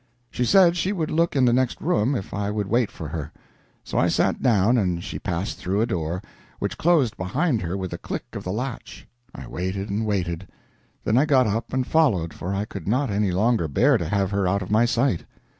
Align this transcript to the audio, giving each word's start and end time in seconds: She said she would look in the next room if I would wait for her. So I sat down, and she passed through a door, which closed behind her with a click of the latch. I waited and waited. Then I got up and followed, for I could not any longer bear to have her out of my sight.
She 0.31 0.45
said 0.45 0.75
she 0.75 0.91
would 0.93 1.11
look 1.11 1.35
in 1.35 1.45
the 1.45 1.53
next 1.53 1.79
room 1.79 2.15
if 2.15 2.33
I 2.33 2.49
would 2.49 2.65
wait 2.65 2.89
for 2.89 3.07
her. 3.09 3.31
So 3.83 3.99
I 3.99 4.07
sat 4.07 4.41
down, 4.41 4.75
and 4.75 5.03
she 5.03 5.19
passed 5.19 5.59
through 5.59 5.79
a 5.79 5.85
door, 5.85 6.23
which 6.57 6.79
closed 6.79 7.15
behind 7.17 7.61
her 7.61 7.77
with 7.77 7.93
a 7.93 7.99
click 7.99 8.25
of 8.33 8.43
the 8.43 8.51
latch. 8.51 9.07
I 9.35 9.45
waited 9.45 9.91
and 9.91 10.03
waited. 10.03 10.47
Then 11.03 11.19
I 11.19 11.25
got 11.27 11.45
up 11.45 11.71
and 11.71 11.85
followed, 11.85 12.33
for 12.33 12.51
I 12.51 12.65
could 12.65 12.87
not 12.87 13.11
any 13.11 13.31
longer 13.31 13.67
bear 13.67 13.99
to 13.99 14.09
have 14.09 14.31
her 14.31 14.47
out 14.47 14.63
of 14.63 14.71
my 14.71 14.85
sight. 14.85 15.23